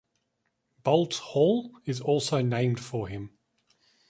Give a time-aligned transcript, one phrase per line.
[0.83, 3.37] Boldt Hall is also named for him.